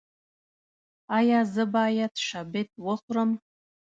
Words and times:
ایا 1.17 1.39
زه 1.53 1.63
باید 1.75 2.13
شبت 2.27 2.69
وخورم؟ 2.85 3.29